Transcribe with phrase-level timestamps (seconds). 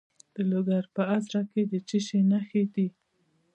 [0.35, 2.87] د لوګر په ازره کې د څه شي نښې دي؟